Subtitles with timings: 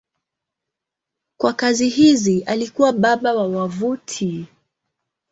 [1.39, 4.47] Kwa kazi hizi alikuwa baba wa wavuti.